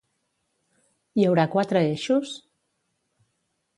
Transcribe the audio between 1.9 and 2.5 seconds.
eixos?